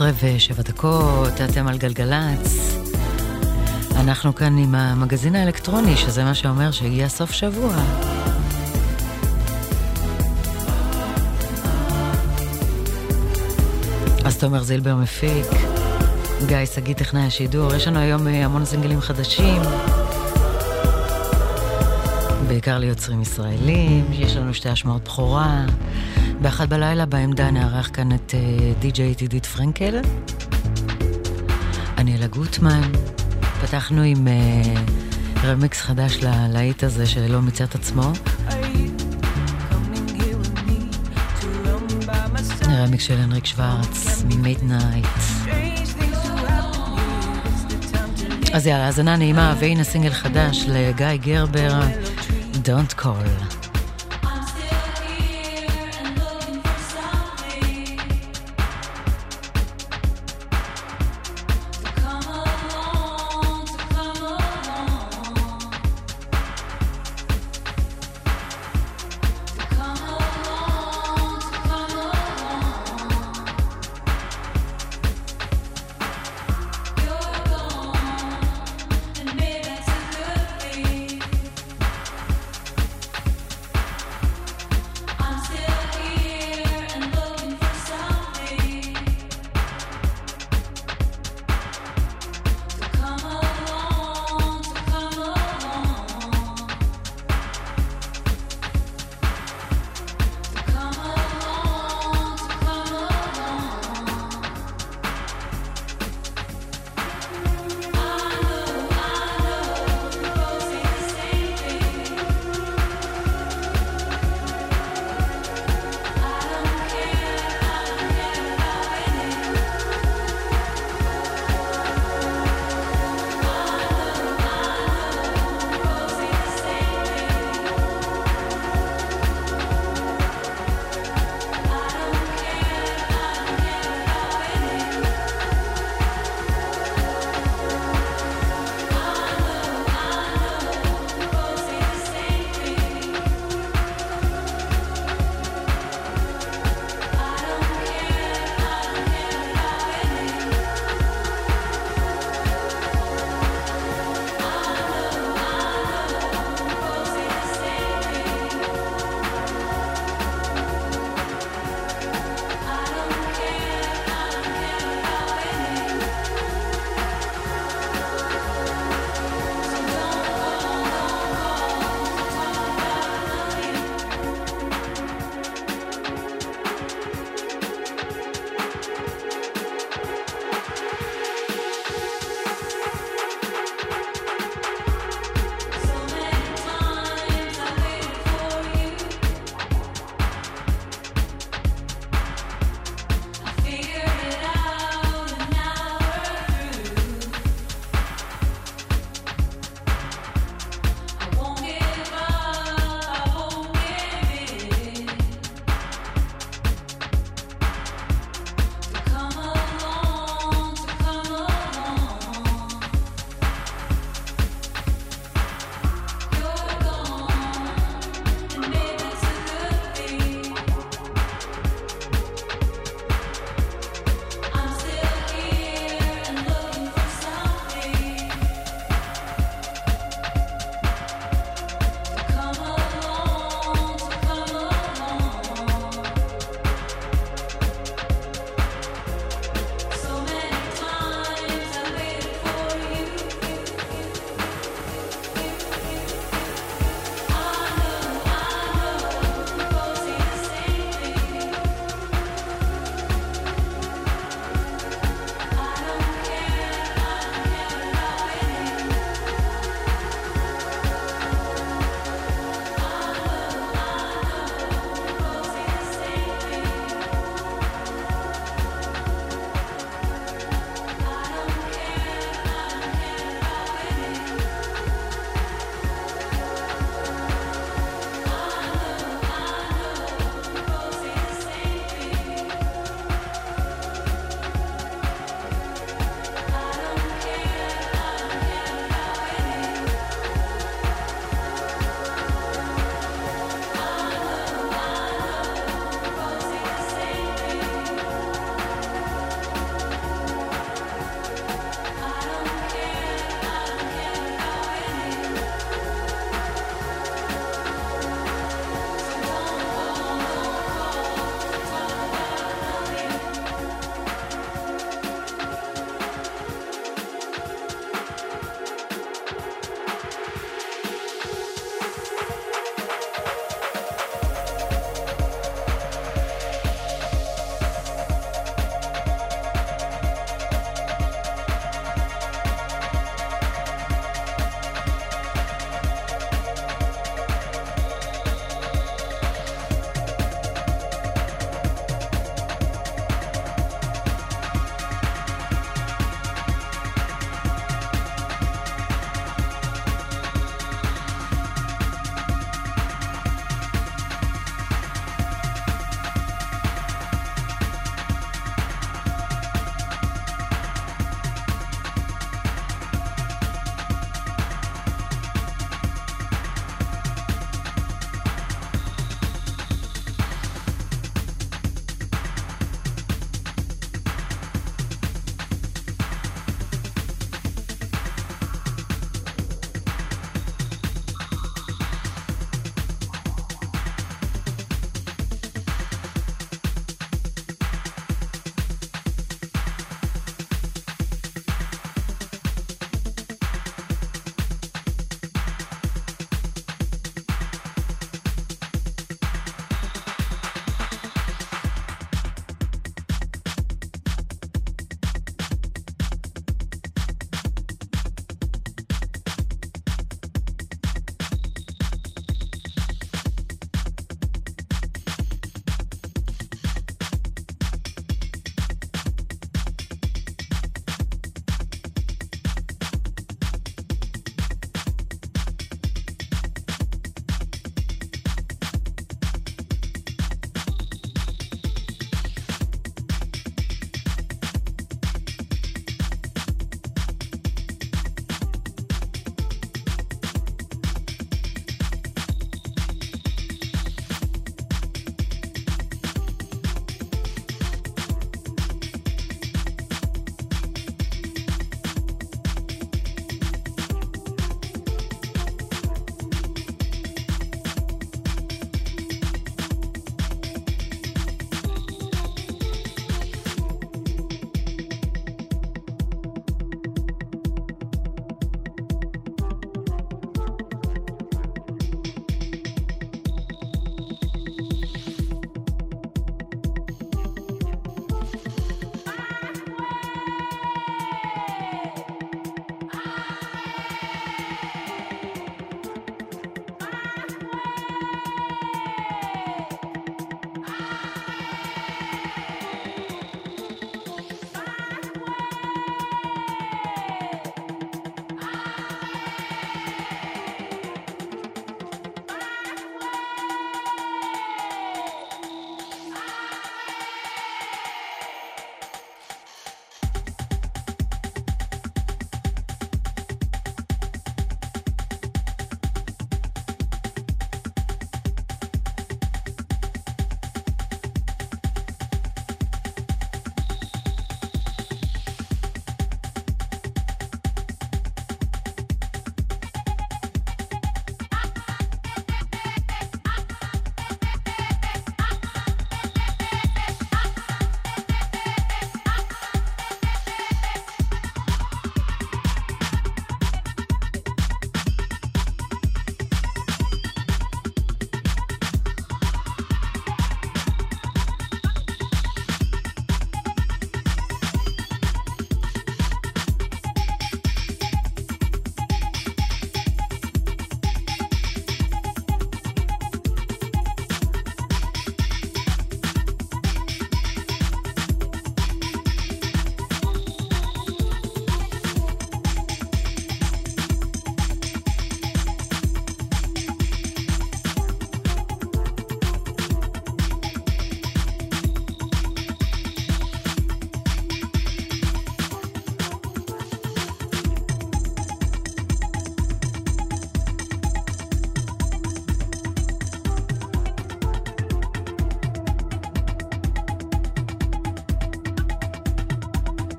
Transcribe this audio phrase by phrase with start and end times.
[0.00, 2.78] 11 ושבע דקות, אתם על גלגלצ.
[3.96, 7.74] אנחנו כאן עם המגזין האלקטרוני, שזה מה שאומר שהגיע סוף שבוע.
[14.24, 15.46] אז תומר זילבר מפיק,
[16.46, 19.62] גיא שגיא טכנאי השידור, יש לנו היום אה, המון סינגלים חדשים.
[22.50, 25.64] בעיקר ליוצרים ישראלים, יש לנו שתי השמעות בכורה.
[26.40, 30.00] באחת בלילה בעמדה נארח כאן את אה, די.ג'יי עידית פרנקל.
[31.98, 32.80] אני אלה גוטמן.
[33.62, 38.12] פתחנו עם אה, רמיקס חדש ללהיט הזה שלא מיצה את עצמו.
[42.68, 45.06] רמיקס של הנריק שוורץ, ממידנייט.
[48.52, 51.80] אז יאללה, האזנה נעימה, והנה סינגל חדש לגיא גרבר,
[52.62, 53.59] Don't Call.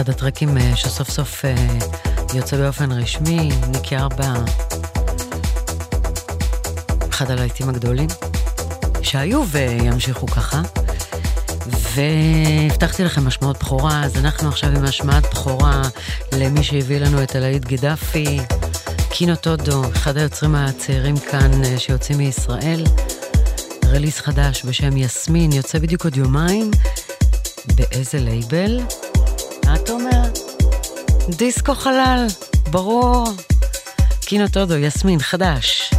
[0.00, 1.54] אחד הטרקים אה, שסוף סוף אה,
[2.34, 4.34] יוצא באופן רשמי, ניקי ארבע,
[7.10, 8.08] אחד הלהיטים הגדולים,
[9.02, 10.62] שהיו וימשיכו ככה.
[11.66, 15.82] והבטחתי לכם משמעות בכורה, אז אנחנו עכשיו עם השמעת בכורה
[16.32, 18.40] למי שהביא לנו את הלהיט גדפי,
[19.10, 22.84] קינו טודו, אחד היוצרים הצעירים כאן אה, שיוצאים מישראל.
[23.84, 26.70] רליס חדש בשם יסמין, יוצא בדיוק עוד יומיים.
[27.76, 28.80] באיזה לייבל?
[31.28, 32.26] דיסקו חלל,
[32.70, 33.24] ברור.
[34.20, 35.89] קינו טודו, יסמין, חדש.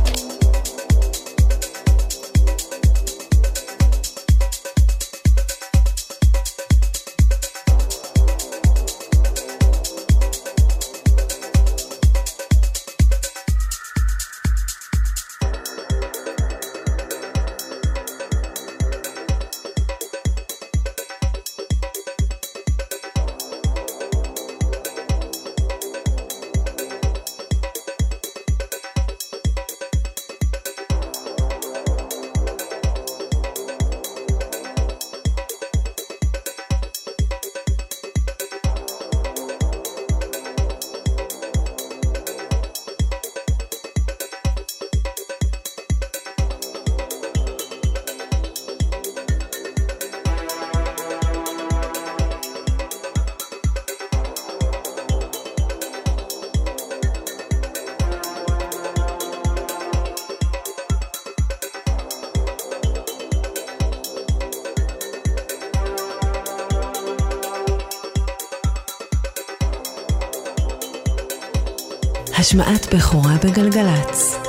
[72.51, 74.40] השמעת בכורה בגלגלצ.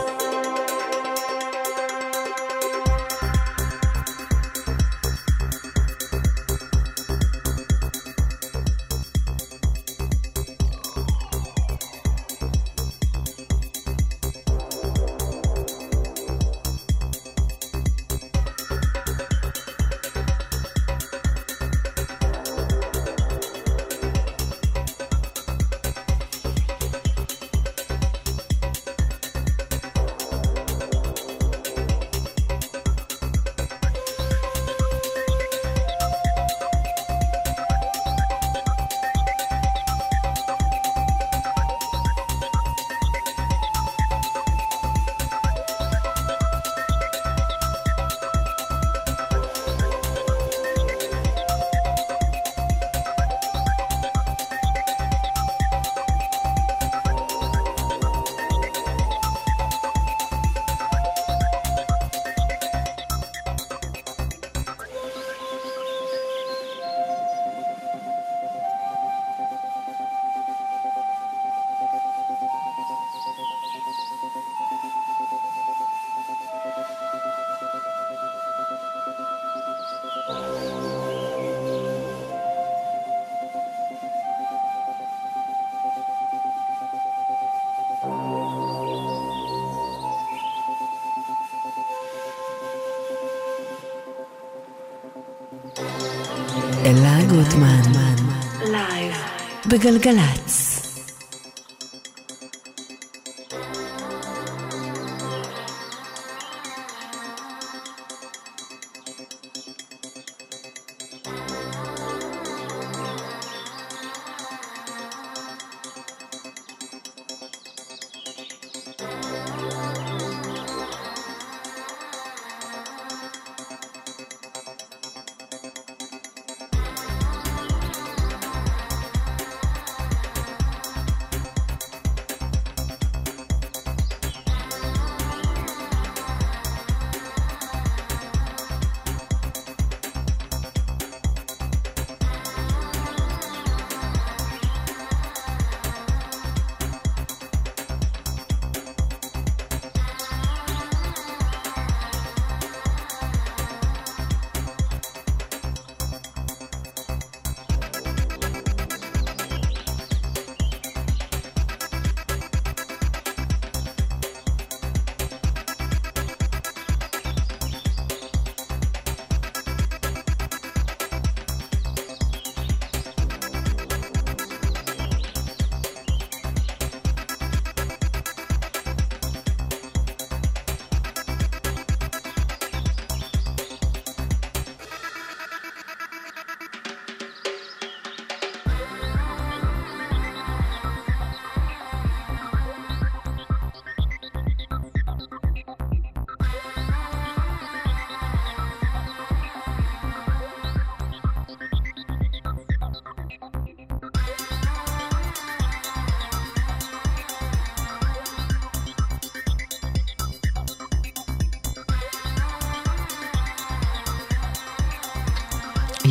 [99.73, 100.62] בגלגלצ.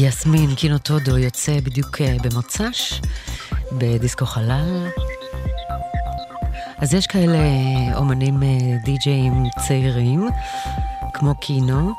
[0.04, 3.02] יסמין קינו טודו יוצא בדיוק אה, במוצ"ש,
[3.72, 4.88] בדיסקו חלל.
[6.78, 7.38] אז יש כאלה
[7.96, 8.48] אומנים אה,
[8.86, 10.30] די-ג'אים צעירים,
[11.14, 11.92] כמו קינו,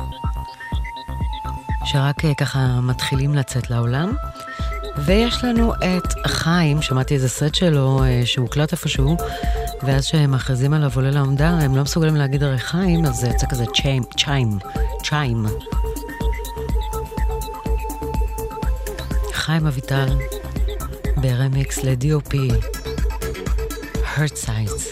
[1.85, 4.15] שרק אה, ככה מתחילים לצאת לעולם.
[5.05, 9.17] ויש לנו את חיים, שמעתי איזה סט שלו שהוקלט איפשהו,
[9.83, 13.47] ואז כשהם מכריזים עליו עולה לעומדה, הם לא מסוגלים להגיד הרי חיים, אז זה יצא
[13.47, 14.59] כזה צ'יים, צ'יים,
[15.03, 15.47] צ'יים.
[19.53, 20.09] חיים אביטל
[21.17, 22.35] ברמיקס ל-DOP,
[24.17, 24.92] Hurt Size.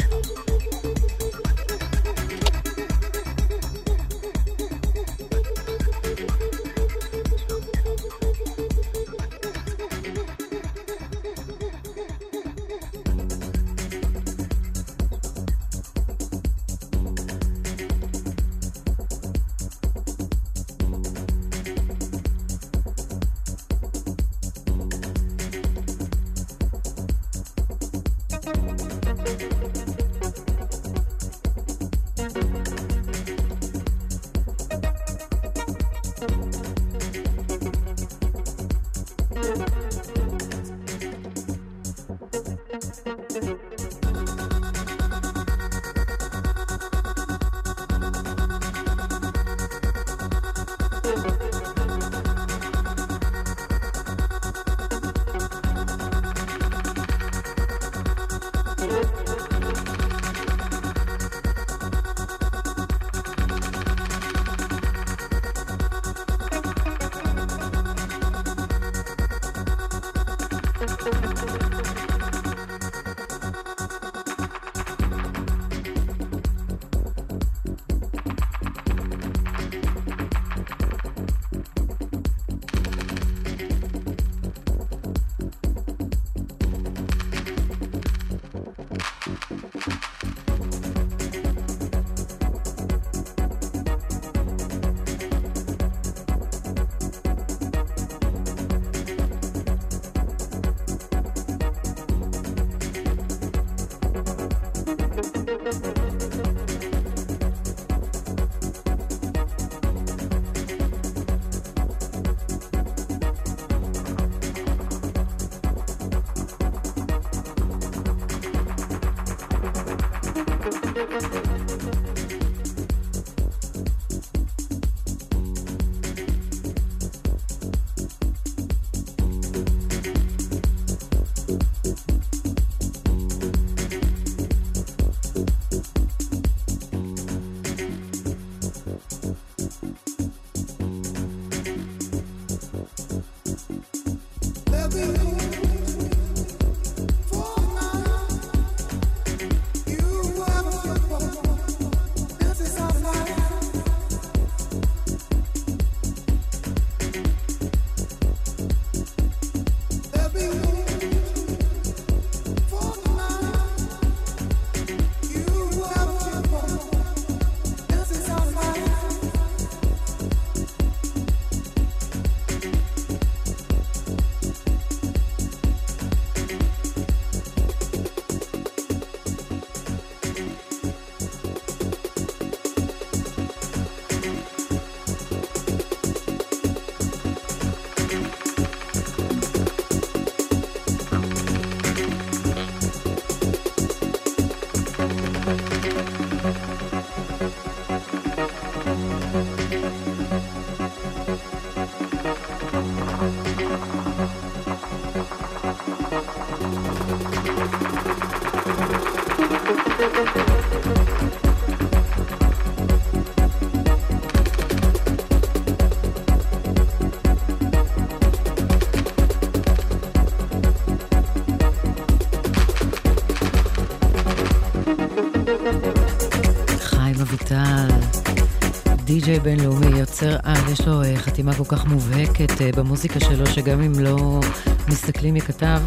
[229.21, 233.83] די-ג'יי בינלאומי, יוצר על, יש לו uh, חתימה כל כך מובהקת uh, במוזיקה שלו, שגם
[233.83, 234.41] אם לא
[234.89, 235.81] מסתכלים מי כתב,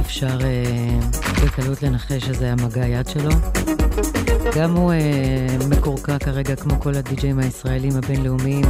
[0.00, 3.30] אפשר uh, בקלות לנחש שזה המגע יד שלו.
[4.56, 4.92] גם הוא
[5.68, 8.64] מקורקע כרגע, כמו כל הדי-ג'יים הישראלים הבינלאומיים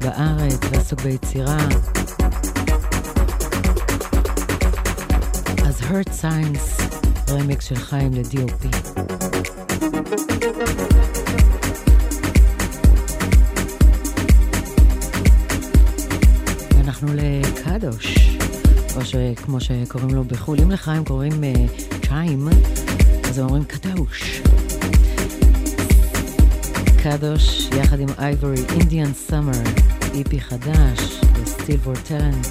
[0.00, 1.58] בארץ, ועסוק ביצירה.
[5.66, 6.82] אז hurt science,
[7.30, 8.87] רמיקס של חיים ל-DOP.
[17.88, 18.36] לקדוש,
[18.96, 22.08] או שכמו שקוראים לו בחו"ל, אם לחיים קוראים uh,
[23.28, 24.42] אז הם אומרים קדוש.
[27.02, 29.62] קדוש יחד עם אייבורי, אינדיאן סאמר,
[30.14, 32.46] איפי חדש, וסטילבור טרנט.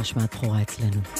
[0.00, 1.19] השמעת בכורה אצלנו.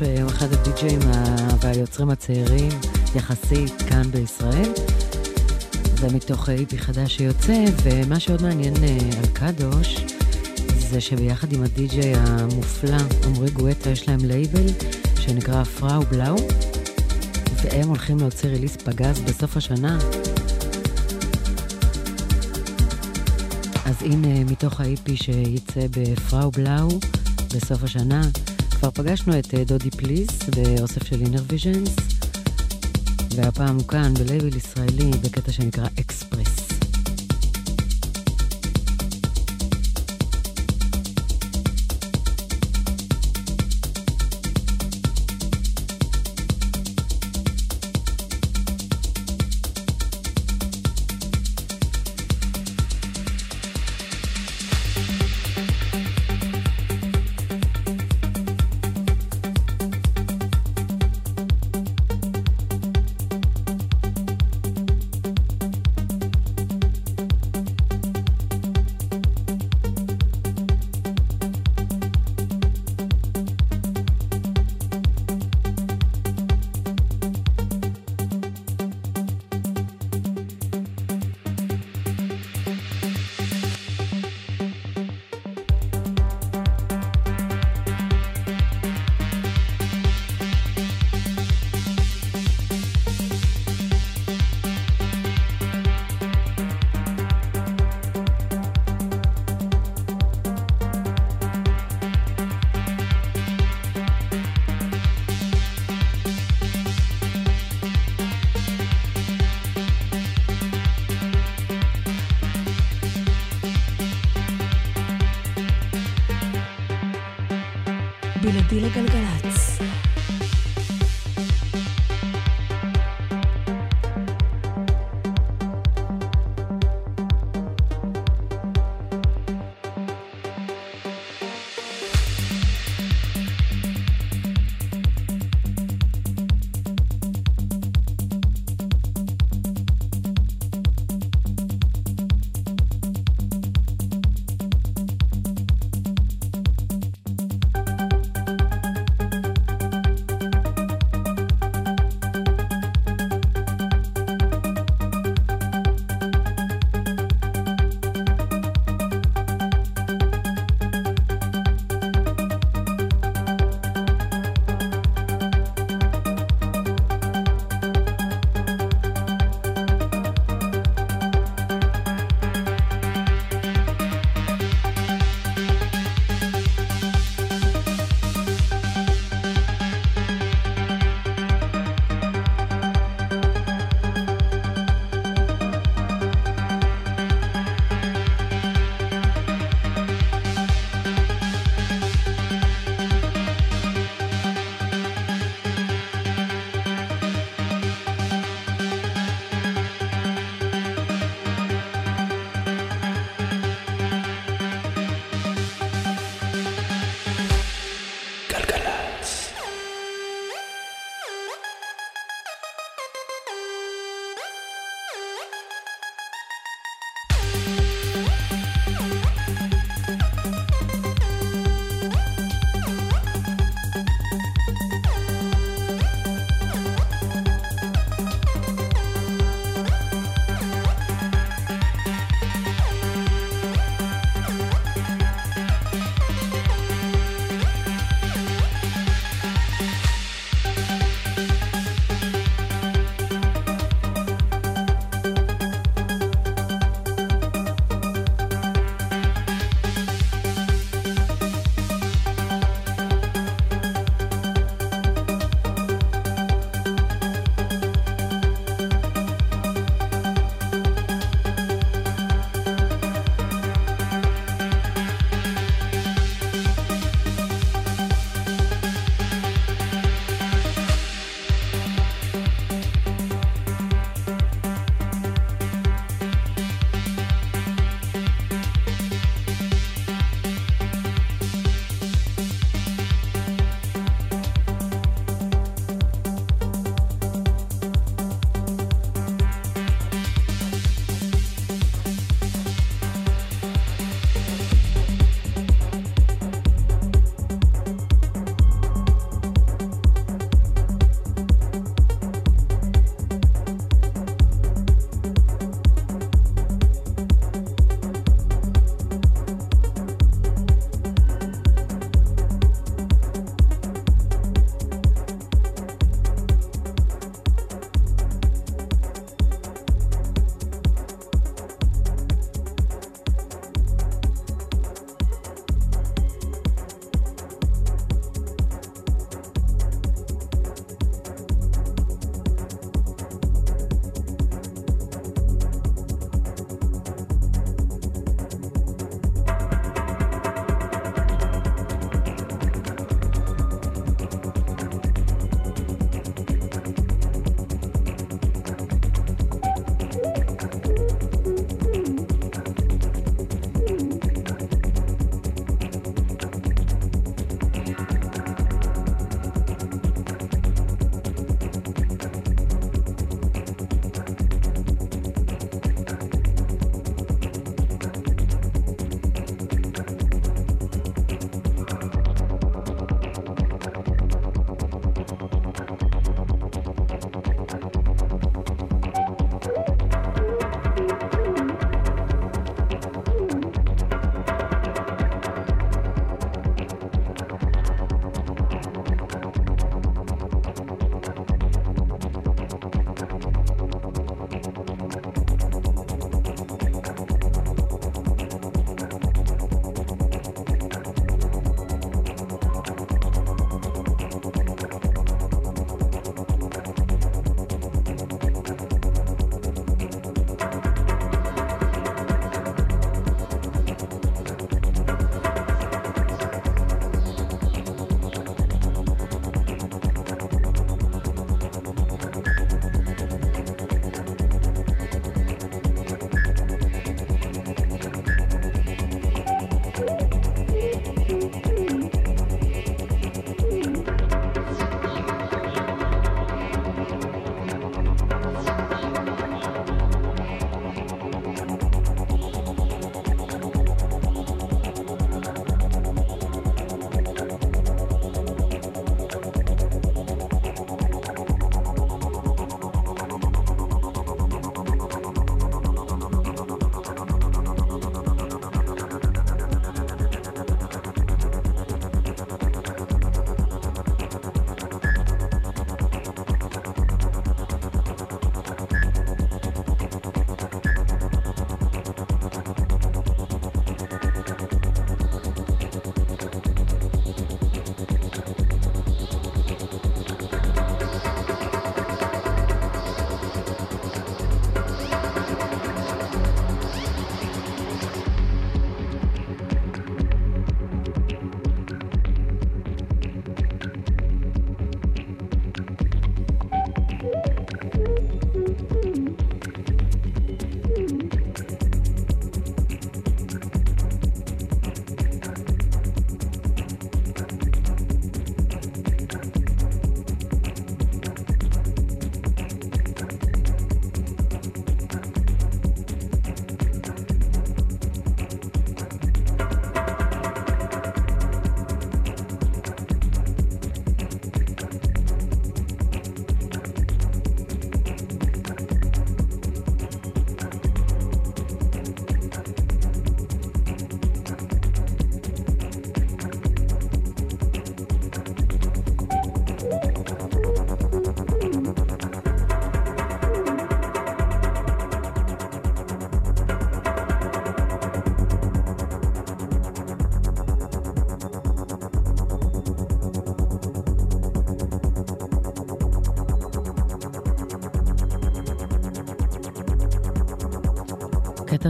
[0.00, 0.98] הוא אחד הדי-ג'אים
[1.60, 2.68] והיוצרים הצעירים
[3.14, 4.72] יחסית כאן בישראל.
[6.00, 9.96] זה מתוך EP חדש שיוצא, ומה שעוד מעניין אה, על קדוש,
[10.90, 12.96] זה שביחד עם הדי-ג'יי המופלא,
[13.26, 14.66] עמרי גואטה, יש להם לייבל
[15.20, 16.36] שנקרא פראו בלאו,
[17.62, 19.98] והם הולכים להוציא release פגז בסוף השנה.
[23.84, 26.88] אז הנה מתוך ה EP שייצא בפראו בלאו
[27.54, 28.22] בסוף השנה,
[28.80, 31.96] כבר פגשנו את אה, דודי פליס באוסף של אינר ויז'נס,
[33.36, 35.86] והפעם הוא כאן בלייבל ישראלי בקטע שנקרא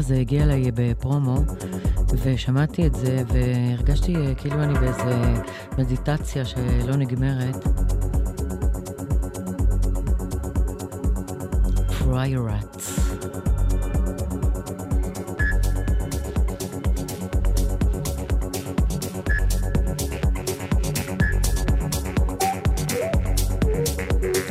[0.01, 1.37] הזה הגיע אליי בפרומו,
[2.23, 5.35] ושמעתי את זה, והרגשתי אה, כאילו אני באיזה
[5.79, 7.65] מדיטציה שלא נגמרת.
[11.99, 13.01] פריירטס.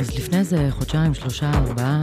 [0.00, 2.00] אז לפני איזה חודשיים, שלושה, ארבעה,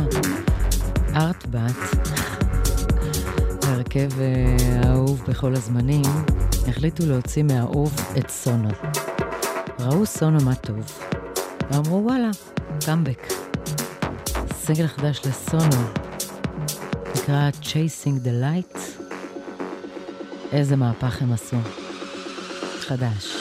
[3.98, 6.02] ההרכב אה, האהוב בכל הזמנים,
[6.68, 8.70] החליטו להוציא מהאהוב את סונו.
[9.80, 11.00] ראו סונו מה טוב,
[11.72, 12.30] ואמרו וואלה,
[12.86, 13.34] קאמבק.
[14.54, 15.84] סגל חדש לסונו,
[17.16, 18.80] נקרא Chasing the Light.
[20.52, 21.58] איזה מהפך הם עשו.
[22.80, 23.37] חדש.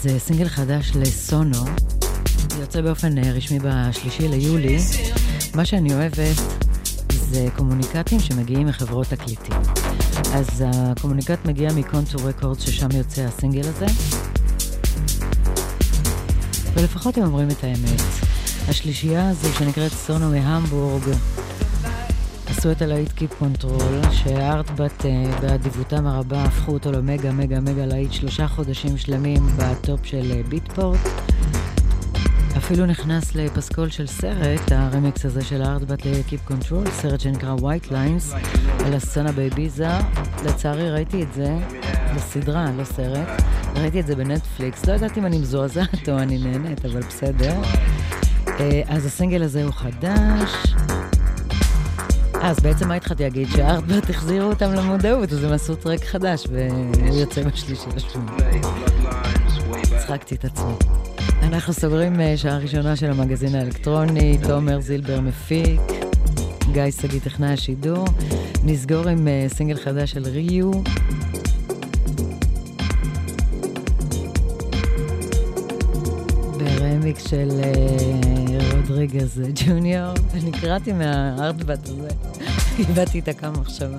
[0.00, 1.64] אז אה, סינגל חדש ל Sono,
[2.60, 4.78] יוצא באופן אה, רשמי בשלישי ליולי.
[5.54, 6.36] מה שאני אוהבת
[7.12, 9.56] זה קומוניקטים שמגיעים מחברות תקליטים.
[10.34, 13.86] אז הקומוניקט מגיע מ Kontor Records ששם יוצא הסינגל הזה.
[16.74, 18.00] ולפחות הם אומרים את האמת.
[18.68, 21.02] השלישייה הזו שנקראת Sono מהמבורג,
[22.50, 27.86] עשו את הלהיט Keep Control, ש ARTBAT אה, באדיבותם הרבה הפכו אותו למגה מגה מגה
[27.86, 30.98] להיט שלושה חודשים שלמים ב top של Beatport.
[32.56, 37.56] אפילו נכנס לפסקול של סרט, הרמיקס הזה של ה ARTBAT ל Keep Control, סרט שנקרא
[37.56, 38.34] White Lines,
[38.86, 39.88] על הסצנה באיביזה.
[40.44, 41.56] לצערי ראיתי את זה
[42.16, 43.42] בסדרה, לא סרט.
[43.74, 47.54] ראיתי את זה בנטפליקס, לא יודעת אם אני מזועזעת או אני נהנית, אבל בסדר.
[48.46, 50.74] אה, אז הסינגל הזה הוא חדש.
[52.42, 53.48] אז בעצם מה התחלתי להגיד?
[53.48, 58.26] ש ARTBAT החזירו אותם למודעות, אז הם עשו track חדש, והוא יוצא בשלישי לשביעי.
[59.94, 60.72] הצחקתי את עצמי.
[61.42, 65.80] אנחנו סוגרים אה, שעה ראשונה של המגזין האלקטרוני, תומר זילבר מפיק,
[66.72, 68.04] גיא שגיא טכנאי השידור.
[68.64, 70.70] נסגור עם אה, סינגל חדש של ריו.
[76.58, 77.50] ברמיקס של
[78.90, 80.14] רודריגז ג'וניור.
[80.34, 82.08] אני קראתי מהארטבט הזה,
[82.78, 83.98] איבדתי את הקו מחשבה.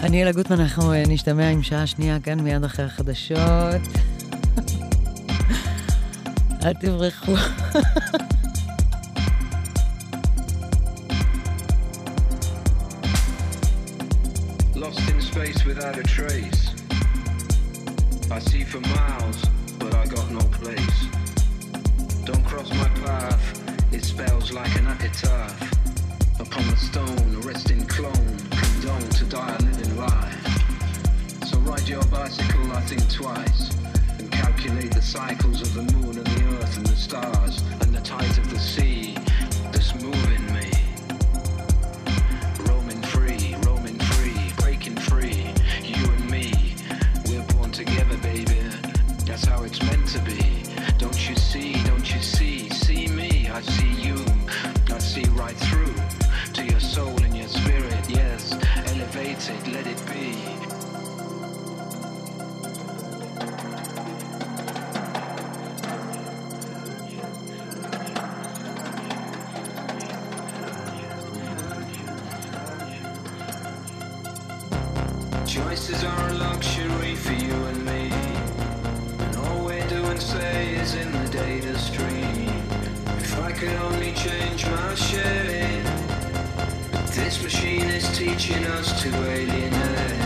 [0.00, 3.36] אני אלה גוטמן, אנחנו אה, נשתמע עם שעה שנייה כאן מיד אחרי החדשות.
[6.64, 7.34] אל תברחו.
[15.68, 16.64] Without a trace.
[18.36, 19.40] I see for miles,
[19.80, 20.98] but I got no place.
[22.24, 23.57] Don't cross my path,
[23.92, 25.60] it spells like an epitaph.
[26.40, 31.46] Upon the stone, a resting clone, condone to die a living life.
[31.46, 33.74] So ride your bicycle, I think twice,
[34.18, 38.00] and calculate the cycles of the moon and the earth and the stars, and the
[38.00, 39.16] tides of the sea
[39.72, 40.70] that's moving me.
[42.68, 45.52] Roaming free, roaming free, breaking free.
[45.82, 46.74] You and me,
[47.26, 48.60] we're born together, baby.
[49.24, 50.07] That's how it's meant
[53.58, 54.14] I see you.
[54.94, 55.92] I see right through
[56.52, 58.08] to your soul and your spirit.
[58.08, 58.52] Yes,
[58.86, 60.67] elevate it, let it be.
[87.58, 90.17] Machine is teaching us to alienate.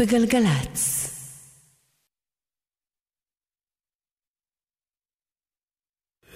[0.00, 1.10] בגלגלצ.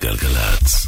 [0.03, 0.87] גלגלצ.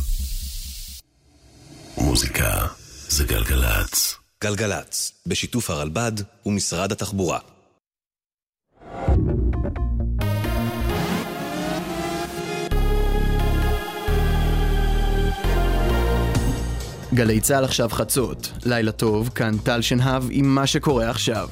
[1.99, 2.67] מוזיקה
[3.09, 4.15] זה גלגלצ.
[4.45, 6.13] גלגלצ, בשיתוף הרלב"ד
[6.47, 7.39] ומשרד התחבורה.
[17.15, 18.53] גלי צה"ל עכשיו חצות.
[18.67, 21.49] לילה טוב, כאן טל שנהב עם מה שקורה עכשיו.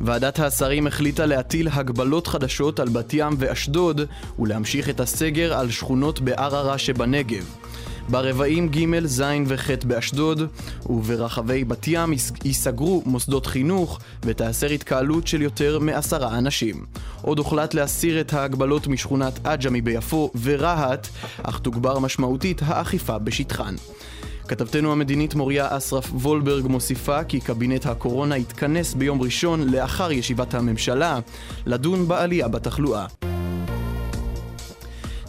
[0.00, 4.00] ועדת השרים החליטה להטיל הגבלות חדשות על בת ים ואשדוד
[4.38, 7.44] ולהמשיך את הסגר על שכונות בערערה שבנגב.
[8.08, 10.42] ברבעים ג', ז' וח' באשדוד
[10.86, 12.12] וברחבי בת ים
[12.44, 16.84] ייסגרו מוסדות חינוך ותיאסר התקהלות של יותר מעשרה אנשים.
[17.22, 21.08] עוד הוחלט להסיר את ההגבלות משכונת עג'מי ביפו ורהט,
[21.42, 23.74] אך תוגבר משמעותית האכיפה בשטחן.
[24.48, 31.18] כתבתנו המדינית מוריה אסרף וולברג מוסיפה כי קבינט הקורונה יתכנס ביום ראשון לאחר ישיבת הממשלה
[31.66, 33.06] לדון בעלייה בתחלואה.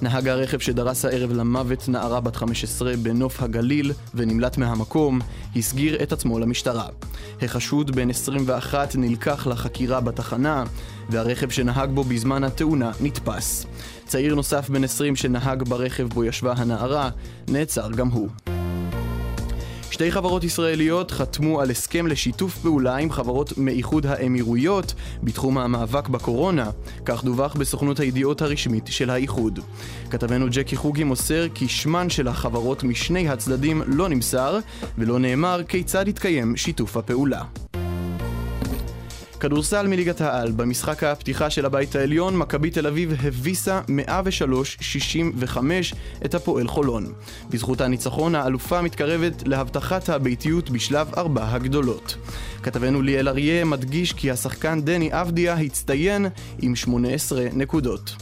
[0.02, 5.20] נהג הרכב שדרס הערב למוות נערה בת 15 בנוף הגליל ונמלט מהמקום,
[5.56, 6.88] הסגיר את עצמו למשטרה.
[7.42, 10.64] החשוד בן 21 נלקח לחקירה בתחנה,
[11.10, 13.66] והרכב שנהג בו בזמן התאונה נתפס.
[14.06, 17.10] צעיר נוסף בן 20 שנהג ברכב בו ישבה הנערה,
[17.48, 18.30] נעצר גם הוא.
[19.96, 24.94] שתי חברות ישראליות חתמו על הסכם לשיתוף פעולה עם חברות מאיחוד האמירויות
[25.24, 26.70] בתחום המאבק בקורונה,
[27.06, 29.60] כך דווח בסוכנות הידיעות הרשמית של האיחוד.
[30.10, 34.60] כתבנו ג'קי חוגי מוסר כי שמן של החברות משני הצדדים לא נמסר,
[34.98, 37.44] ולא נאמר כיצד יתקיים שיתוף הפעולה.
[39.40, 43.82] כדורסל מליגת העל, במשחק הפתיחה של הבית העליון, מכבי תל אביב הביסה
[45.44, 45.58] 103-65
[46.26, 47.14] את הפועל חולון.
[47.50, 52.18] בזכות הניצחון, האלופה מתקרבת להבטחת הביתיות בשלב ארבע הגדולות.
[52.64, 56.26] כתבנו ליאל אריה מדגיש כי השחקן דני אבדיה הצטיין
[56.62, 58.16] עם 18 נקודות.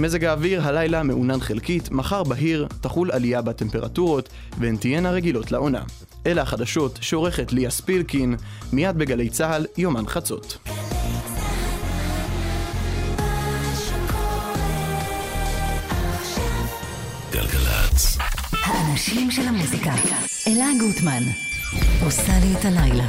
[0.00, 5.82] מזג האוויר הלילה מעונן חלקית, מחר בהיר, תחול עלייה בטמפרטורות, והן תהיינה רגילות לעונה.
[6.26, 8.36] אלה החדשות שעורכת ליה ספילקין,
[8.72, 10.58] מיד בגלי צה"ל, יומן חצות.
[17.32, 18.18] גלגלצ.
[18.64, 19.94] האנשים של המוזיקה.
[20.46, 21.22] אלה גוטמן,
[22.04, 23.08] עושה לי את הלילה.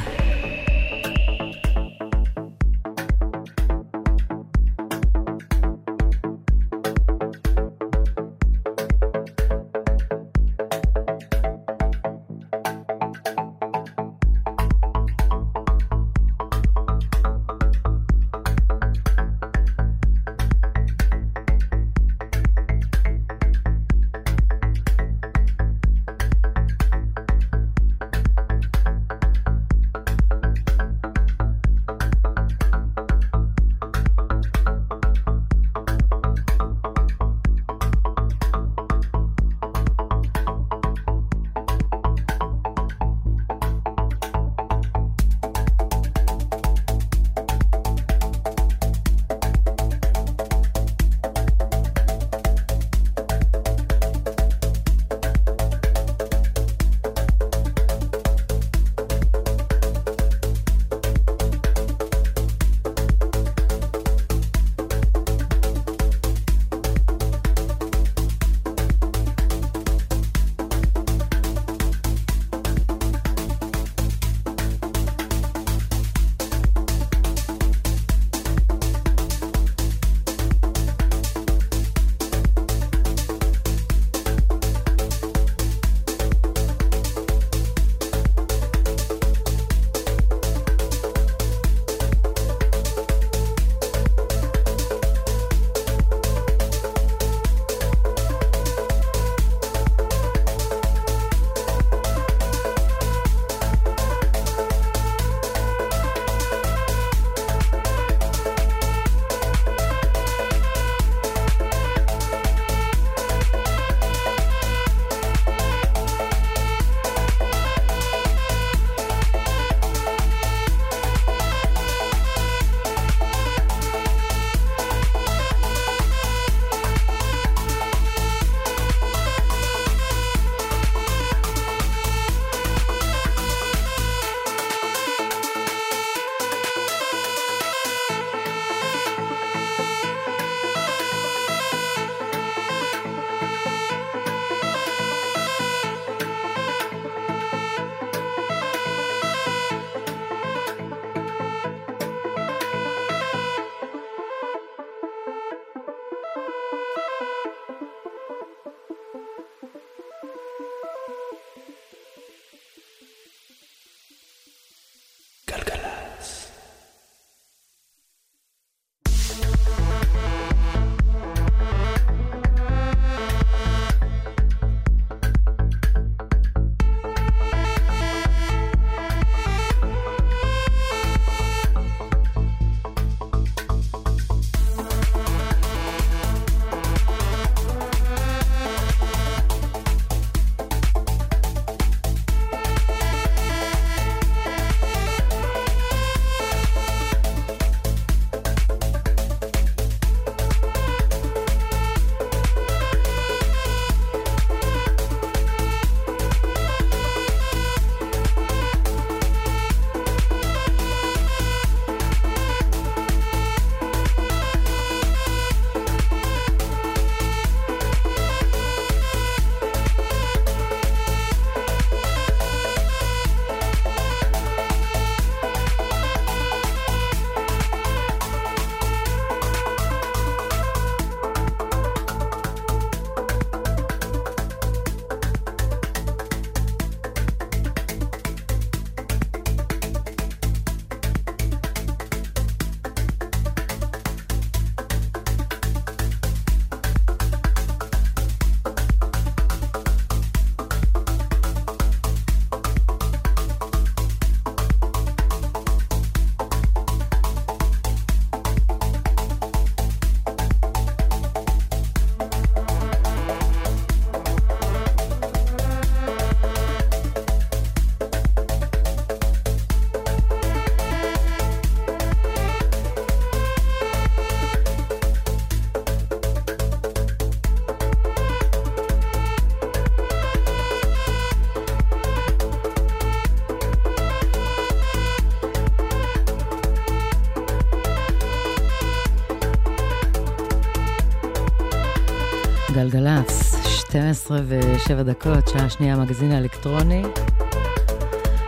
[292.90, 297.02] 12 ו-7 דקות, שעה שנייה, מגזין האלקטרוני.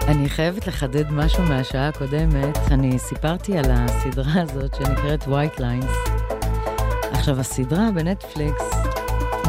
[0.09, 2.59] אני חייבת לחדד משהו מהשעה הקודמת.
[2.71, 6.11] אני סיפרתי על הסדרה הזאת שנקראת White Lines.
[7.13, 8.71] עכשיו, הסדרה בנטפליקס,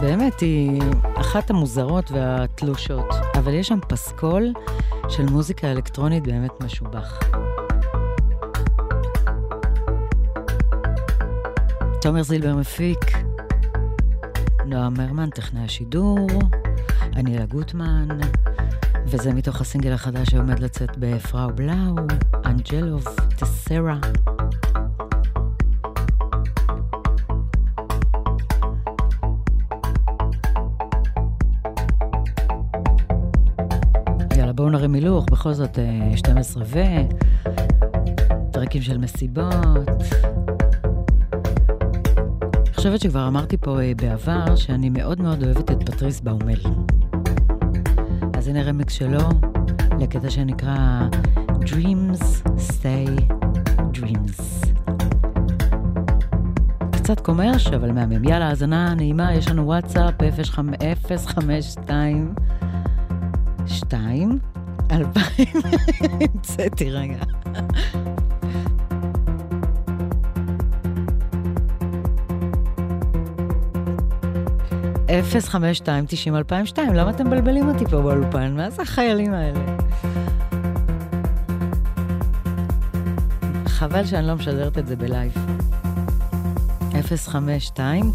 [0.01, 0.81] באמת, היא
[1.15, 4.53] אחת המוזרות והתלושות, אבל יש שם פסקול
[5.09, 7.19] של מוזיקה אלקטרונית באמת משובח.
[12.01, 13.22] תומר זילבר מפיק,
[14.73, 16.27] נועה מרמן, טכנאי השידור,
[17.15, 18.07] אני אלה גוטמן,
[19.05, 21.95] וזה מתוך הסינגל החדש שעומד לצאת בפראו בלאו,
[22.45, 23.05] אנג'לוב
[23.35, 23.99] טסרה.
[34.37, 36.79] יאללה, בואו נרים הילוך, בכל זאת אה, 12 ו...
[38.51, 40.42] טרקים של מסיבות.
[42.83, 46.59] חושבת שכבר אמרתי פה אה, בעבר שאני מאוד מאוד אוהבת את פטריס באומל.
[48.37, 49.19] אז הנה רמקס שלו
[49.99, 51.07] לקטע שנקרא
[51.47, 53.33] Dreams Stay
[53.93, 54.67] Dreams.
[56.91, 58.23] קצת קומרש, אבל מהמם.
[58.23, 60.15] יאללה, האזנה נעימה, יש לנו וואטסאפ
[61.25, 62.33] 052
[63.65, 64.39] 2
[64.91, 65.47] 2000,
[66.21, 67.32] המצאתי רגע.
[75.19, 78.55] אפס חמש שתיים תשעים אלפיים שתיים, למה אתם מבלבלים אותי פה באולפן?
[78.55, 79.59] מה זה החיילים האלה?
[83.67, 85.31] חבל שאני לא משדרת את זה בלייב.
[87.17, 88.11] 052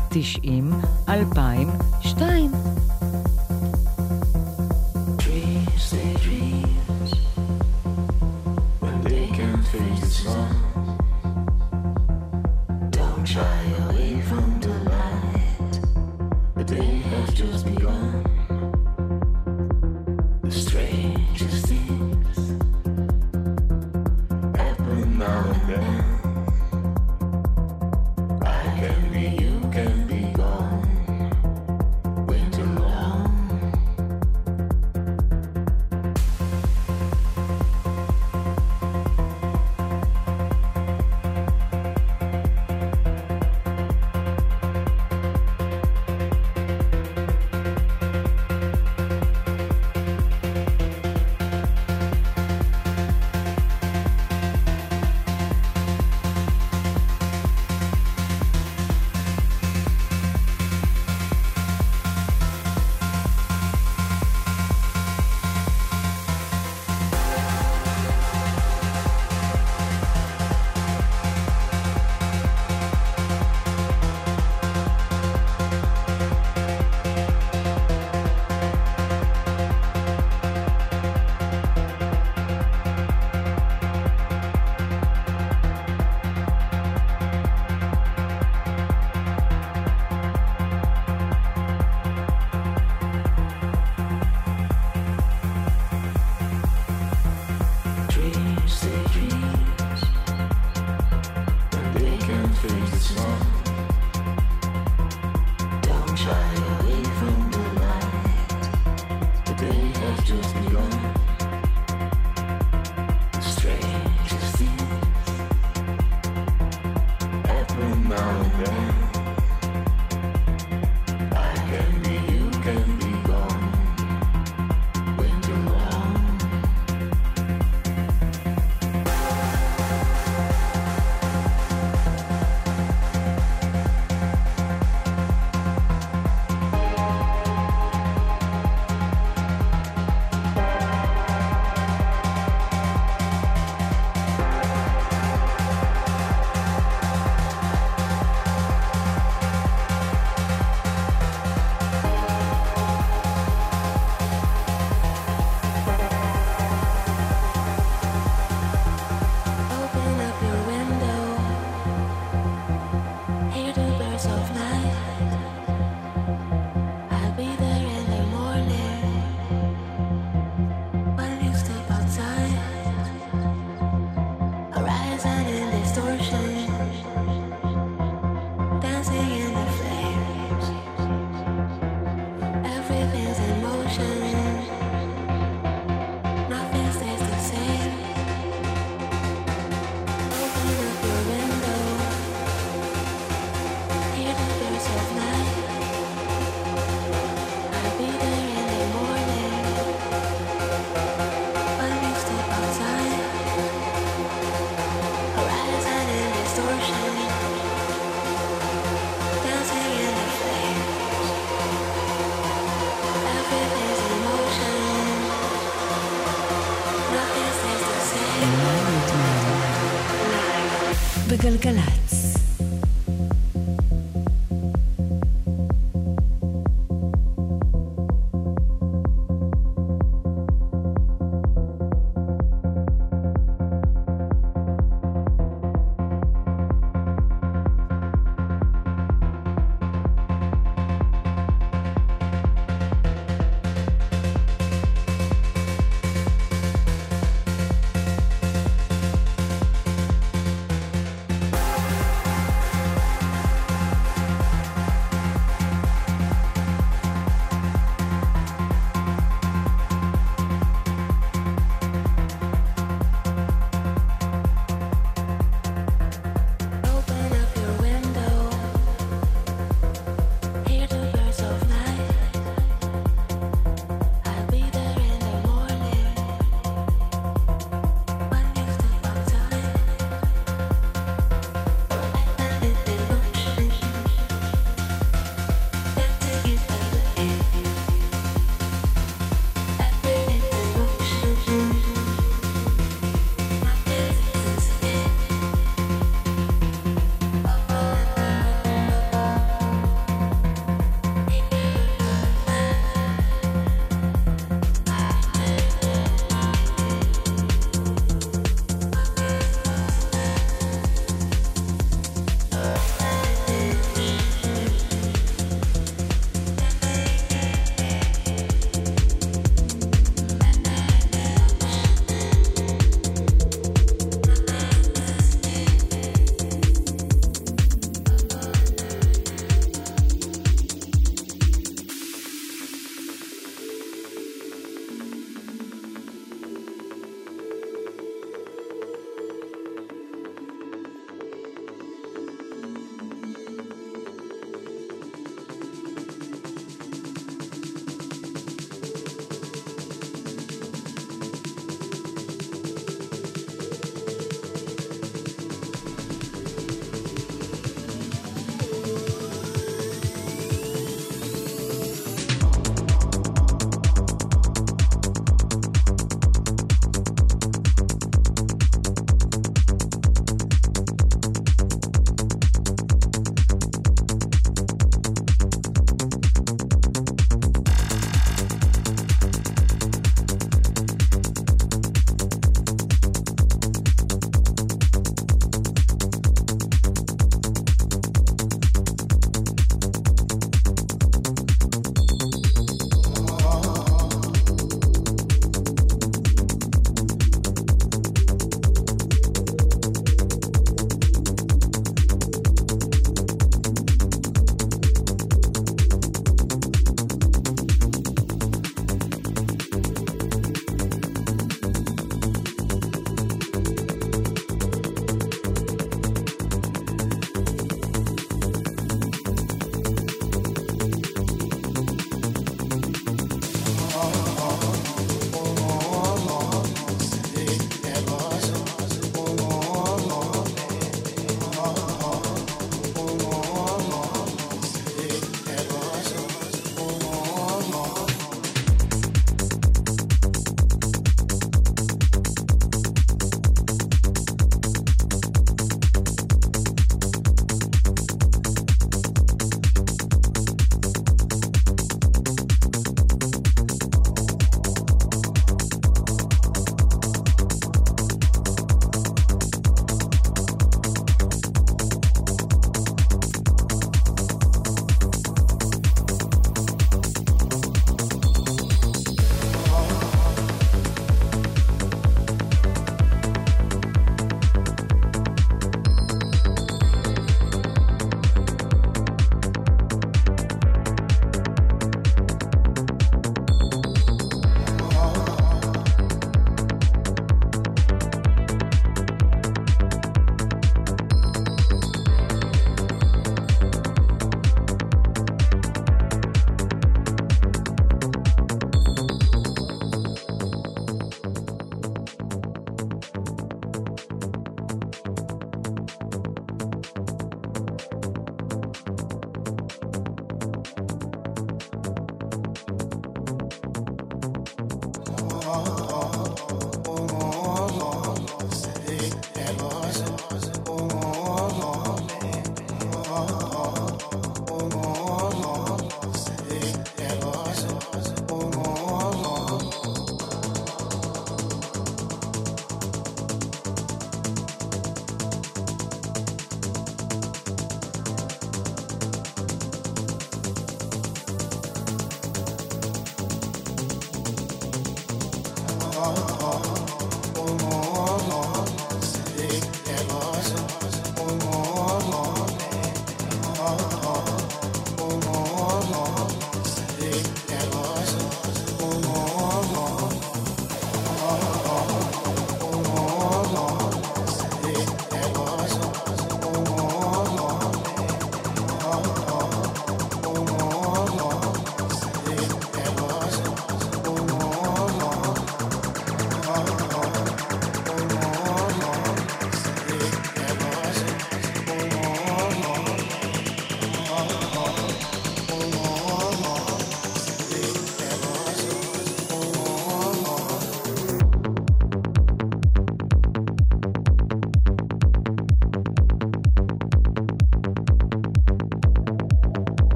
[221.49, 222.08] גלגלצ.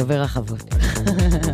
[0.00, 0.24] שובר.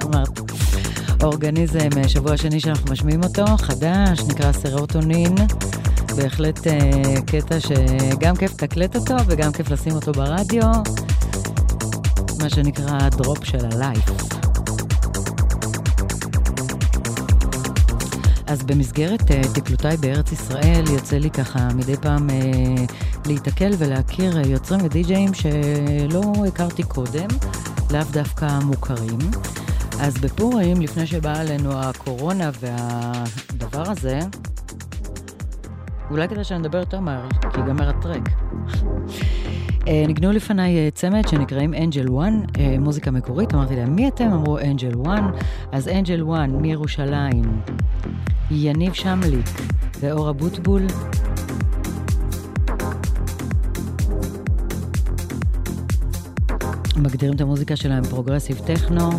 [0.02, 0.40] אמרתי.
[1.24, 5.34] אורגניזם, אה, שבוע שני שאנחנו משמיעים אותו, חדש, נקרא סרוטונין.
[6.16, 10.62] בהחלט אה, קטע שגם כיף לתקלט אותו וגם כיף לשים אותו ברדיו.
[12.42, 14.10] מה שנקרא הדרופ של הלייף.
[18.46, 22.92] אז במסגרת uh, טיפלותיי בארץ ישראל, יוצא לי ככה מדי פעם uh,
[23.26, 27.28] להיתקל ולהכיר יוצרים ודי-ג'אים שלא הכרתי קודם,
[27.92, 29.18] לאו דווקא מוכרים.
[30.00, 34.18] אז בפורים, לפני שבאה עלינו הקורונה והדבר הזה,
[36.10, 38.28] אולי כדאי שנדבר יותר מהר, כי ייגמר ה track.
[39.88, 44.32] אה, ניגנו לפניי אה, צמד שנקראים Angel One, אה, מוזיקה מקורית, אמרתי להם, מי אתם?
[44.32, 45.30] אמרו Angel One.
[45.72, 47.60] אז Angel One מירושלים,
[48.50, 49.46] יניב שמליק
[50.00, 50.82] ואור אבוטבול.
[56.96, 59.10] מגדירים את המוזיקה שלהם progressive techno.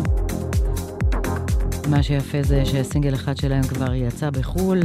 [1.88, 4.80] מה שיפה זה שסינגל אחד שלהם כבר יצא בחו"ל,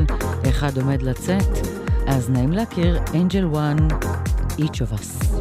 [0.50, 1.68] אחד עומד לצאת,
[2.08, 3.78] אז נעים להכיר Angel One,
[4.58, 5.33] Each of Us.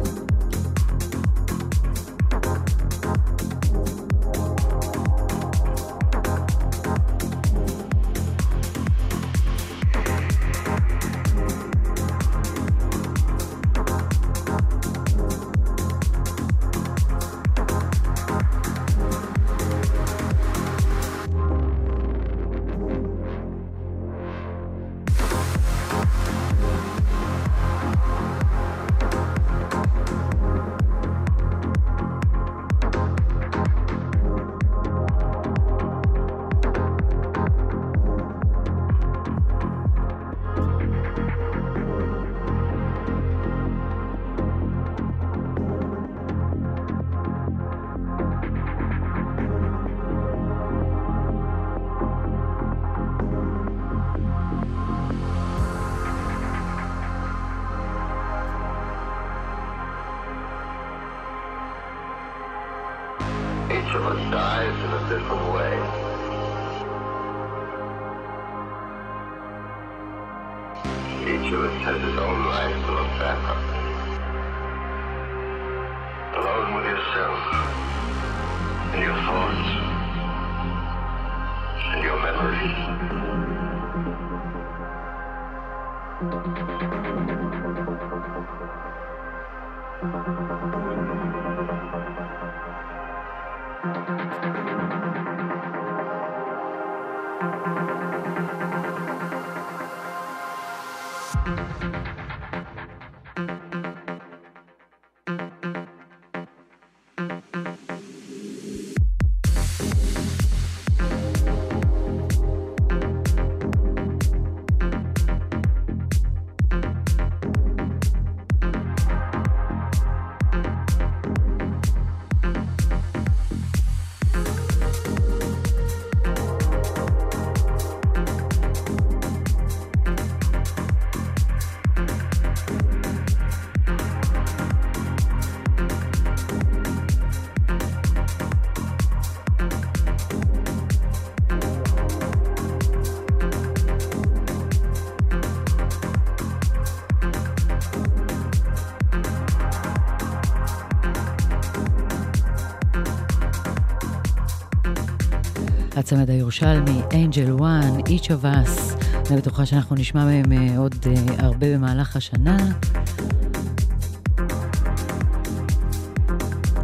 [156.33, 159.03] הירושלמי, אנג'ל וואן, of Us.
[159.29, 162.57] אני בטוחה שאנחנו נשמע מהם אה, עוד אה, הרבה במהלך השנה.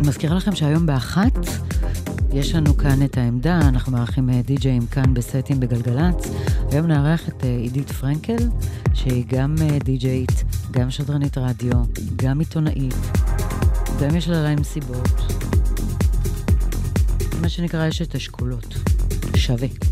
[0.01, 1.37] מזכירה לכם שהיום באחת
[2.33, 6.31] יש לנו כאן את העמדה, אנחנו מארחים אה, די-ג'אים כאן בסטים בגלגלצ.
[6.71, 8.49] היום נארח את עידית פרנקל,
[8.93, 11.75] שהיא גם די-ג'אית, גם שדרנית רדיו,
[12.15, 12.95] גם עיתונאית,
[13.99, 15.21] גם יש לה להם סיבות.
[17.41, 18.88] מה שנקרא אשת אשכולות.
[19.57, 19.88] de.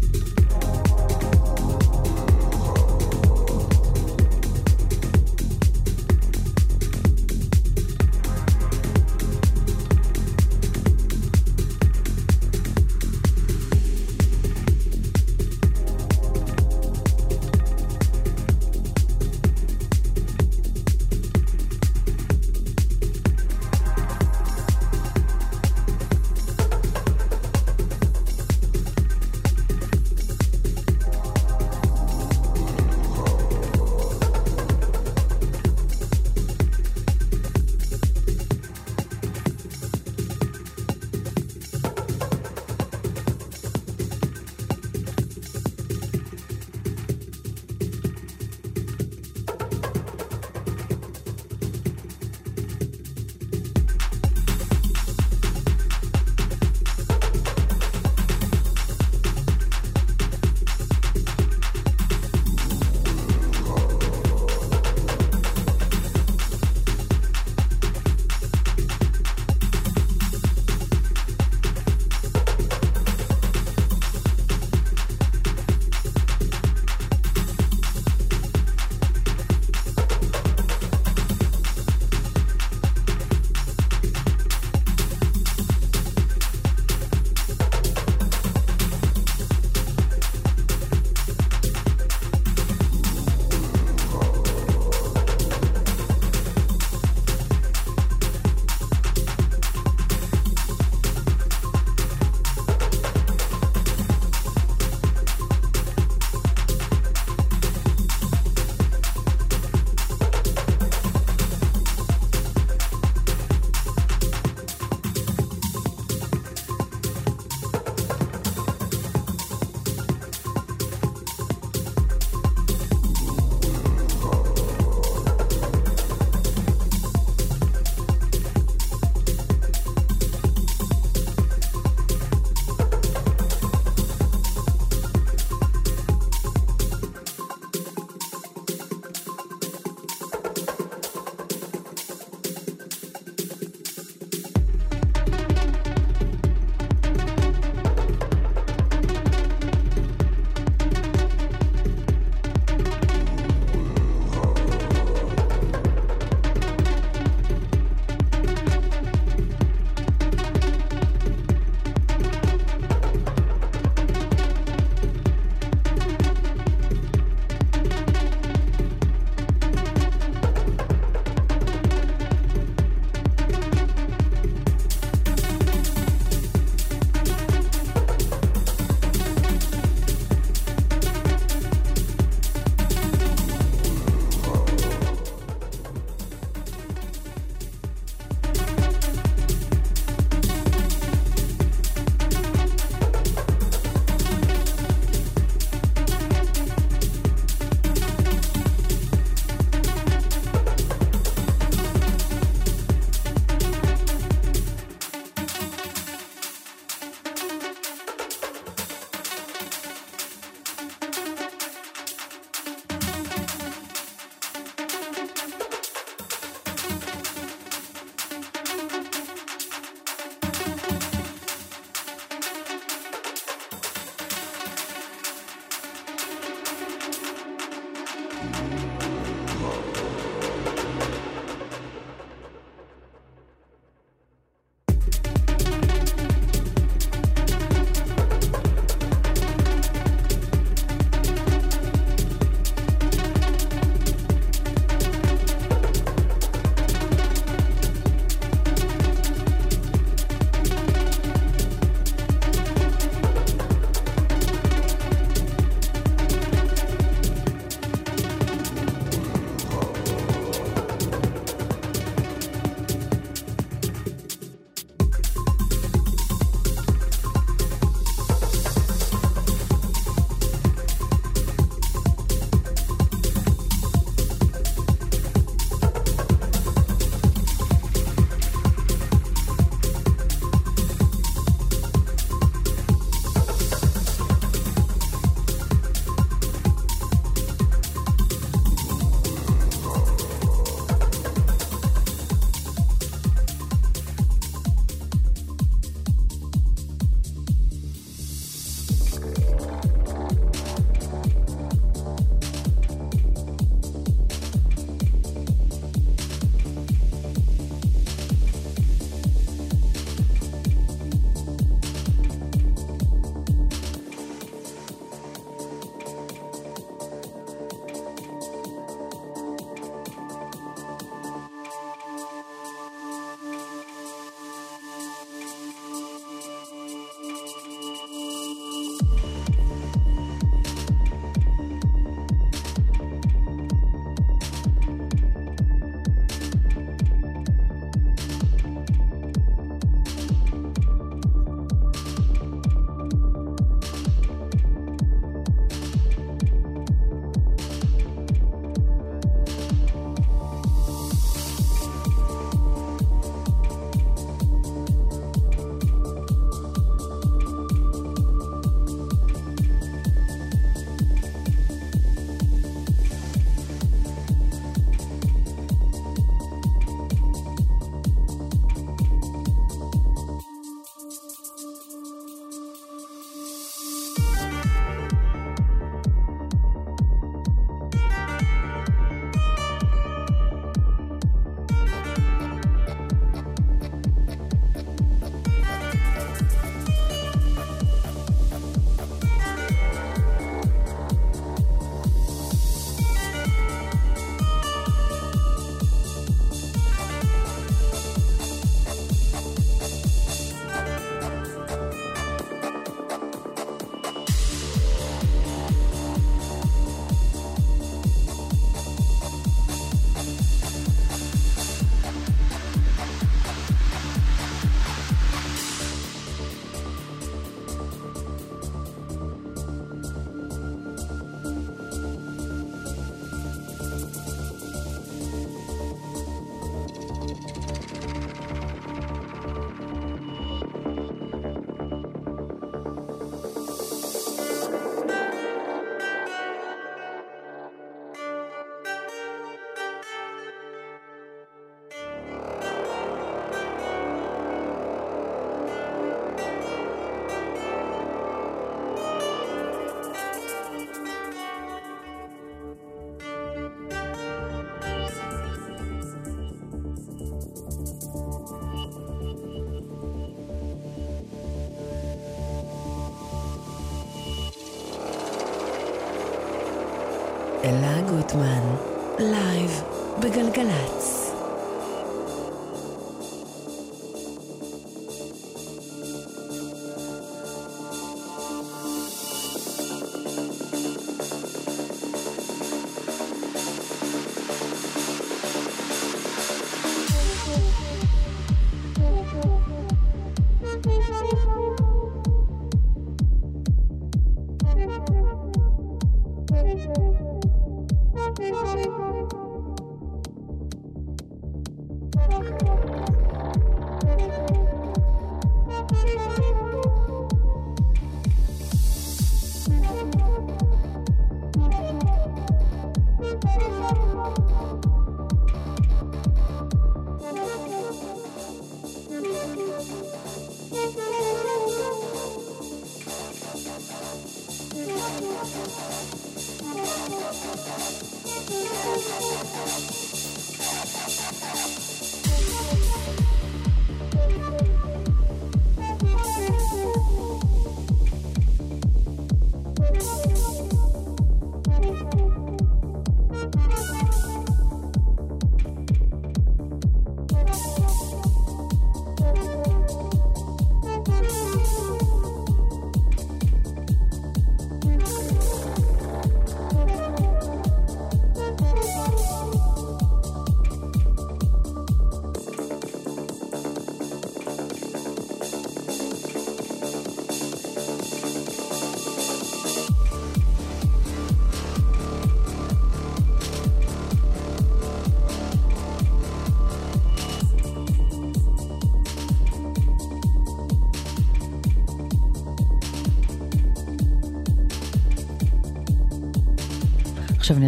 [468.08, 468.76] גוטמן,
[469.20, 469.82] לייב
[470.20, 471.17] בגלגלצ.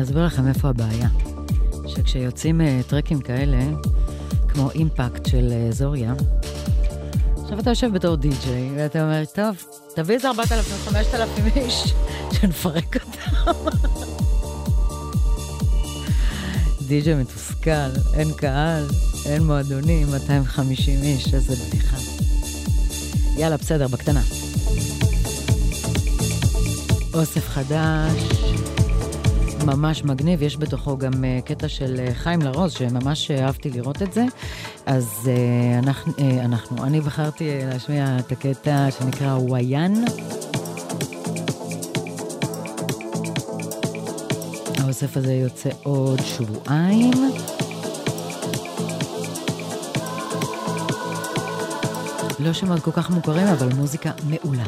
[0.09, 1.07] אסביר לכם איפה הבעיה.
[1.87, 3.57] שכשיוצאים אה, טרקים כאלה,
[4.47, 6.13] כמו אימפקט של אה, זוריה,
[7.43, 9.63] עכשיו אתה יושב בתור די-ג'יי, ואתה אומר, טוב,
[9.95, 11.93] תביא איזה 4,000, 5,000 איש,
[12.33, 13.69] שנפרק אותם.
[16.87, 18.85] די-ג'יי מתוסכל, אין קהל,
[19.25, 21.97] אין מועדונים, 250 איש, איזה בדיחה.
[23.37, 24.21] יאללה, בסדר, בקטנה.
[27.13, 28.38] אוסף חדש,
[29.65, 34.13] ממש מגניב, יש בתוכו גם uh, קטע של uh, חיים לרוז, שממש אהבתי לראות את
[34.13, 34.25] זה.
[34.85, 36.13] אז uh, אנחנו,
[36.45, 39.93] אנחנו, אני בחרתי להשמיע את הקטע שנקרא וויאן.
[44.83, 47.31] האוסף הזה יוצא עוד שבועיים.
[52.39, 54.63] לא שמות כל כך מוכרים, אבל מוזיקה מעולה.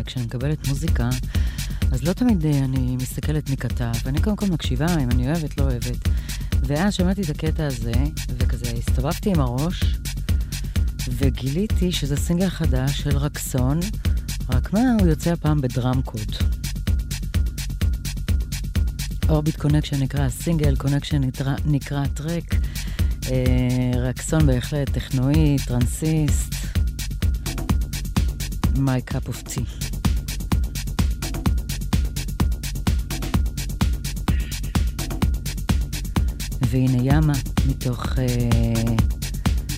[0.00, 1.08] לכם שכשאני מקבלת מוזיקה,
[1.92, 5.58] אז לא תמיד אה, אני מסתכלת מי כתב, אני קודם כל מקשיבה אם אני אוהבת,
[5.58, 6.08] לא אוהבת.
[6.62, 7.92] ואז שמעתי את הקטע הזה,
[8.38, 9.84] וכזה הסתובבתי עם הראש,
[11.08, 13.80] וגיליתי שזה סינגל חדש של Raxon,
[14.50, 16.36] רק מה, הוא יוצא הפעם ב Drumcode.
[19.28, 21.20] Orbit Connection נקרא סינגל, Connection
[21.66, 22.54] נקרא track.
[23.30, 26.60] אה, Raxon בהחלט טכנואי, טרנסיסט.
[28.80, 29.79] my cup of tea.
[36.70, 37.32] והנה ימה,
[37.68, 38.16] מתוך uh,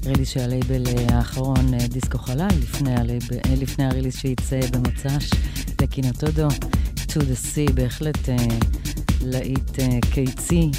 [0.07, 5.31] ריליס של הלייבל uh, האחרון, uh, דיסקו חלל, לפני, הלייבל, uh, לפני הריליס שיצא במוצ"ש,
[5.83, 6.49] לקינוטודו,
[6.97, 8.53] to the sea, בהחלט uh,
[9.21, 10.71] להיט uh, קיצי.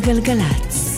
[0.00, 0.89] גלגלצ.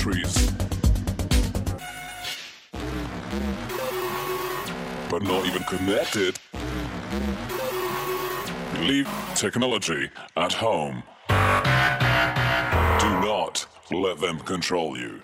[0.00, 0.50] countries.
[5.10, 6.38] But not even connected.
[8.80, 11.02] Leave technology at home.
[11.28, 15.22] Do not let them control you.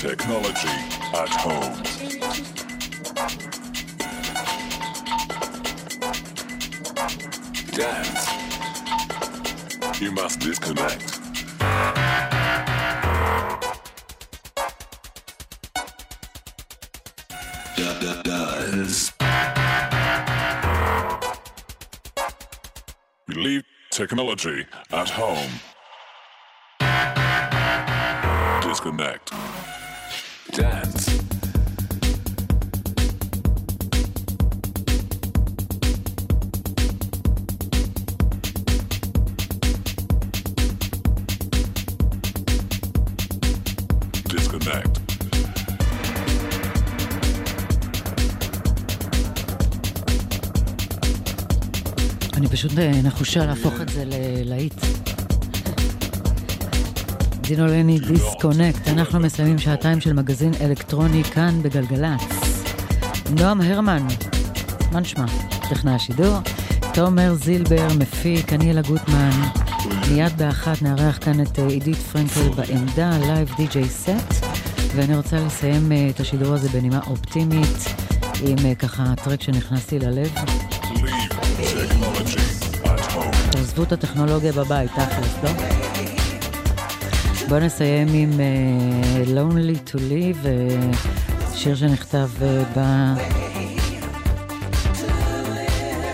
[0.00, 0.68] Technology
[1.12, 1.74] at home.
[7.72, 8.28] Dance.
[10.00, 11.20] You must disconnect.
[18.24, 19.12] Dance.
[23.28, 25.50] We leave technology at home.
[28.70, 29.32] Disconnect.
[30.52, 31.10] Dance.
[52.36, 55.09] אני פשוט אה, נחושה להפוך את זה ללהיט.
[57.50, 62.22] Dino Lenny Disconnect, אנחנו מסיימים שעתיים של מגזין אלקטרוני כאן בגלגלצ.
[63.30, 64.06] נועם הרמן,
[64.92, 65.24] מה נשמע?
[65.70, 66.38] טכנאי השידור.
[66.94, 69.30] תומר זילבר, מפיק, אני אלה גוטמן.
[70.10, 74.44] מיד באחת נארח כאן את אה, עידית פרנקל בעמדה, live DJ set.
[74.94, 77.84] ואני רוצה לסיים אה, את השידור הזה בנימה אופטימית,
[78.42, 80.34] עם אה, ככה track שנכנס לי ללב.
[83.50, 85.79] תעזבו את הטכנולוגיה בבית, תכלס, לא?
[87.50, 92.80] בואו נסיים עם uh, Lonely to Live, uh, שיר שנכתב uh, ב...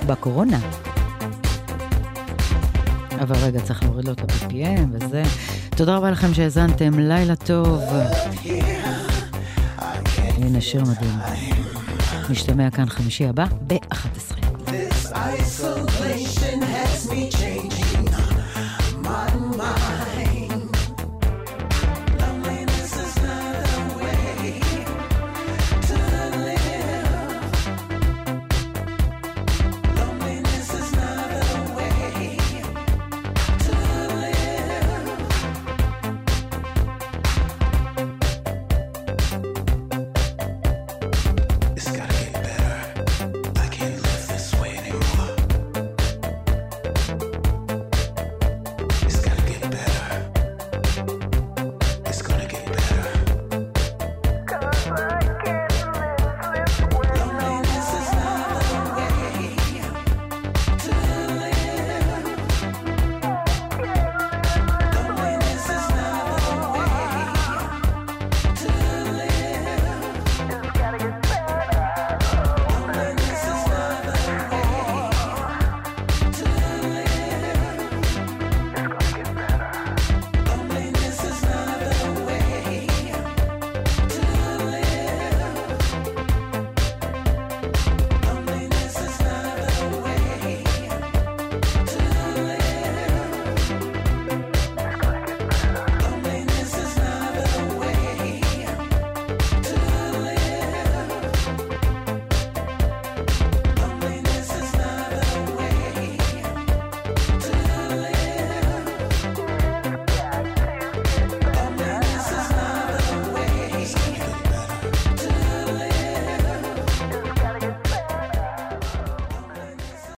[0.06, 0.58] בקורונה.
[3.20, 5.22] אבל רגע, צריך להוריד לו את ה-PPM וזה.
[5.76, 7.82] תודה רבה לכם שהאזנתם, לילה טוב.
[10.18, 11.18] הנה שיר מדהים.
[12.30, 14.34] נשתמע כאן חמישי הבא ב-11.
[14.66, 17.30] This isolation has me
[17.66, 17.75] mind.